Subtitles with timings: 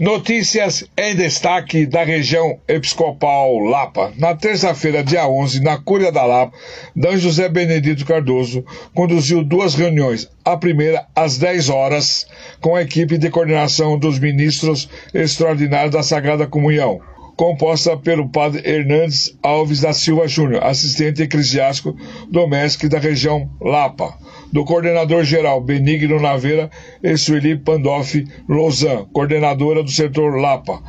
[0.00, 4.12] Notícias em destaque da região episcopal Lapa.
[4.16, 6.56] Na terça-feira, dia 11, na Cúria da Lapa,
[6.94, 7.16] D.
[7.16, 8.64] José Benedito Cardoso
[8.94, 10.30] conduziu duas reuniões.
[10.44, 12.28] A primeira, às 10 horas,
[12.60, 17.00] com a equipe de coordenação dos ministros extraordinários da Sagrada Comunhão,
[17.38, 21.96] composta pelo padre Hernandes Alves da Silva Júnior, assistente eclesiástico
[22.28, 24.18] doméstico da região Lapa
[24.52, 26.68] do coordenador-geral Benigno Naveira
[27.00, 30.82] e Sueli Pandolfi Lozan, coordenadora do setor Lapa,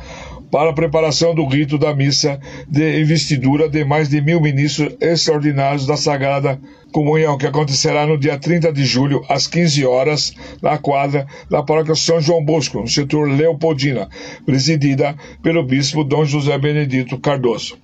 [0.50, 5.86] para a preparação do rito da missa de investidura de mais de mil ministros extraordinários
[5.86, 6.60] da Sagrada
[6.92, 11.94] Comunhão, que acontecerá no dia 30 de julho, às 15 horas, na quadra da paróquia
[11.94, 14.08] São João Bosco, no setor Leopoldina,
[14.44, 17.78] presidida pelo bispo Dom José Benedito Cardoso.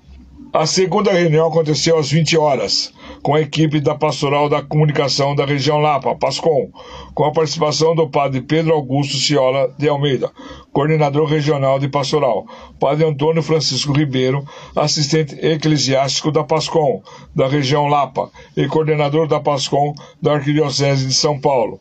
[0.53, 2.93] A segunda reunião aconteceu às 20 horas,
[3.27, 6.71] com a equipe da Pastoral da Comunicação da região Lapa, PASCOM,
[7.13, 10.31] com a participação do padre Pedro Augusto Ciola de Almeida,
[10.73, 12.47] coordenador regional de pastoral,
[12.79, 14.45] padre Antônio Francisco Ribeiro,
[14.77, 17.03] assistente eclesiástico da PASCOM,
[17.35, 21.81] da região Lapa, e coordenador da PASCOM da Arquidiocese de São Paulo.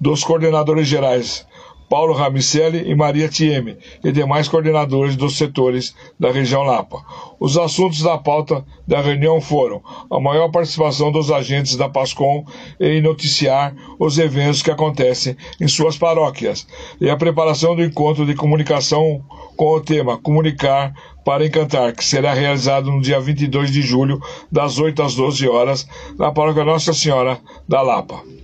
[0.00, 1.46] Dos coordenadores gerais,
[1.92, 7.04] Paulo Ramicelli e Maria Tieme, e demais coordenadores dos setores da região Lapa.
[7.38, 12.46] Os assuntos da pauta da reunião foram a maior participação dos agentes da PASCOM
[12.80, 16.66] em noticiar os eventos que acontecem em suas paróquias
[16.98, 19.22] e a preparação do encontro de comunicação
[19.54, 20.94] com o tema Comunicar
[21.26, 24.18] para Encantar, que será realizado no dia 22 de julho,
[24.50, 25.86] das 8 às 12 horas,
[26.18, 28.41] na paróquia Nossa Senhora da Lapa.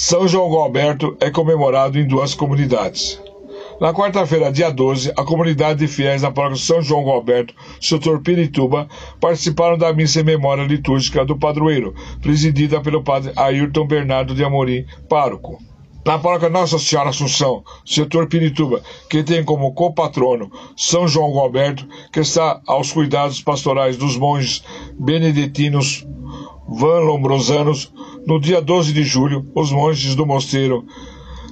[0.00, 3.20] São João Alberto é comemorado em duas comunidades.
[3.80, 8.86] Na quarta-feira, dia 12, a comunidade de fiéis da paróquia São João Alberto, setor Pirituba,
[9.20, 14.86] participaram da missa em memória litúrgica do padroeiro, presidida pelo padre Ayrton Bernardo de Amorim,
[15.08, 15.58] pároco.
[16.06, 22.20] Na paróquia Nossa Senhora Assunção, setor Pirituba, que tem como copatrono São João Alberto, que
[22.20, 24.62] está aos cuidados pastorais dos monges
[24.96, 26.06] beneditinos
[26.68, 27.90] Van Lombrosanos,
[28.26, 30.84] no dia 12 de julho, os monges do mosteiro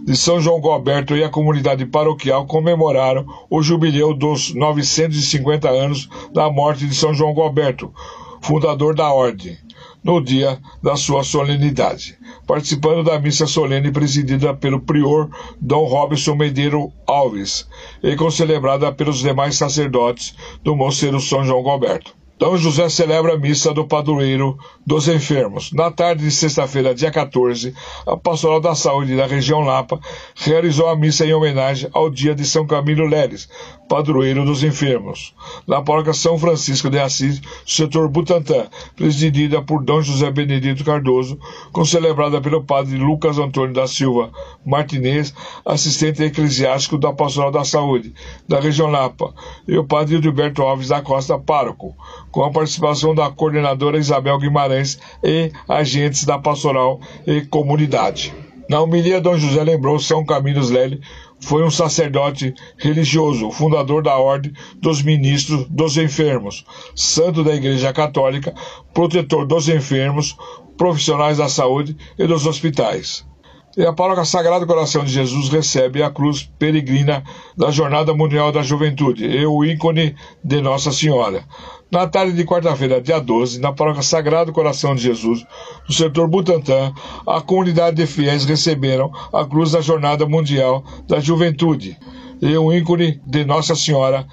[0.04, 6.48] de São João Goberto e a comunidade paroquial comemoraram o jubileu dos 950 anos da
[6.50, 7.92] morte de São João Goberto,
[8.40, 9.58] fundador da ordem,
[10.04, 12.16] no dia da sua solenidade,
[12.46, 15.28] participando da missa solene presidida pelo prior
[15.60, 17.66] Dom Robson Medeiro Alves
[18.00, 22.14] e concelebrada pelos demais sacerdotes do mosteiro São João Goberto.
[22.38, 25.72] Dom José celebra a missa do padroeiro dos enfermos.
[25.72, 27.74] Na tarde de sexta-feira, dia 14,
[28.06, 29.98] a Pastoral da Saúde da região Lapa
[30.34, 33.48] realizou a missa em homenagem ao dia de São Camilo Leres,
[33.88, 35.34] padroeiro dos enfermos.
[35.66, 41.38] Na paróquia São Francisco de Assis, setor Butantã, presidida por Dom José Benedito Cardoso,
[41.72, 44.30] concelebrada pelo padre Lucas Antônio da Silva
[44.62, 45.32] Martinez,
[45.64, 48.12] assistente eclesiástico da Pastoral da Saúde
[48.46, 49.32] da região Lapa,
[49.66, 51.96] e o padre Gilberto Alves da Costa, pároco
[52.36, 58.34] com a participação da coordenadora Isabel Guimarães e agentes da pastoral e comunidade.
[58.68, 61.00] Na homilia, Dom José lembrou São Camilo Lely
[61.40, 68.54] foi um sacerdote religioso, fundador da Ordem dos Ministros dos Enfermos, santo da Igreja Católica,
[68.92, 70.36] protetor dos enfermos,
[70.76, 73.24] profissionais da saúde e dos hospitais.
[73.76, 77.22] E a paróquia Sagrado Coração de Jesus recebe a cruz peregrina
[77.54, 81.44] da Jornada Mundial da Juventude e o ícone de Nossa Senhora.
[81.92, 85.44] Na tarde de quarta-feira, dia 12, na paróquia Sagrado Coração de Jesus,
[85.86, 86.90] no setor Butantã,
[87.26, 91.98] a comunidade de fiéis receberam a cruz da Jornada Mundial da Juventude
[92.40, 94.26] e o ícone de Nossa Senhora.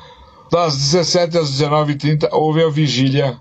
[0.50, 3.38] Das 17 às 19h30 houve a vigília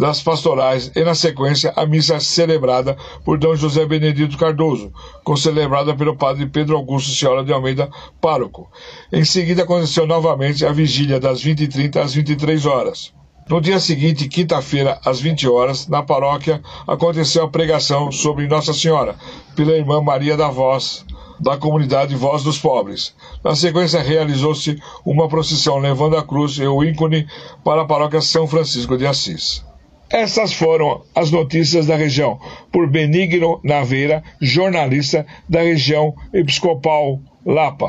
[0.00, 3.54] das pastorais e, na sequência, a missa celebrada por D.
[3.54, 4.90] José Benedito Cardoso,
[5.22, 8.70] concelebrada pelo padre Pedro Augusto Ciola de Almeida, pároco.
[9.12, 13.12] Em seguida, aconteceu novamente a vigília das 20h30 às 23 horas.
[13.46, 19.16] No dia seguinte, quinta-feira, às 20 horas, na paróquia, aconteceu a pregação sobre Nossa Senhora,
[19.54, 21.04] pela irmã Maria da Voz,
[21.38, 23.14] da comunidade Voz dos Pobres.
[23.44, 27.26] Na sequência, realizou-se uma procissão levando a cruz e o ícone
[27.62, 29.68] para a paróquia São Francisco de Assis.
[30.12, 32.40] Essas foram as notícias da região,
[32.72, 37.86] por Benigno Naveira, jornalista da região episcopal Lapa.